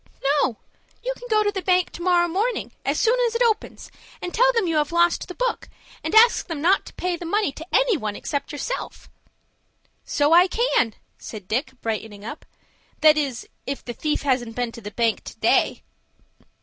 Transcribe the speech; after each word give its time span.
"No. 0.39 0.57
You 1.03 1.13
can 1.15 1.27
go 1.29 1.43
to 1.43 1.51
the 1.51 1.61
bank 1.61 1.91
to 1.91 2.01
morrow 2.01 2.27
morning, 2.27 2.71
as 2.83 2.99
soon 2.99 3.19
as 3.27 3.35
it 3.35 3.43
opens, 3.43 3.91
and 4.19 4.33
tell 4.33 4.51
them 4.53 4.65
you 4.65 4.77
have 4.77 4.91
lost 4.91 5.27
the 5.27 5.35
book, 5.35 5.69
and 6.03 6.15
ask 6.15 6.47
them 6.47 6.59
not 6.59 6.87
to 6.87 6.93
pay 6.95 7.15
the 7.15 7.25
money 7.27 7.51
to 7.51 7.67
any 7.71 7.97
one 7.97 8.15
except 8.15 8.51
yourself." 8.51 9.11
"So 10.03 10.33
I 10.33 10.47
can," 10.47 10.95
said 11.19 11.47
Dick, 11.47 11.73
brightening 11.81 12.25
up. 12.25 12.45
"That 13.01 13.15
is, 13.15 13.47
if 13.67 13.85
the 13.85 13.93
thief 13.93 14.23
hasn't 14.23 14.55
been 14.55 14.71
to 14.71 14.81
the 14.81 14.89
bank 14.89 15.23
to 15.25 15.37
day." 15.39 15.83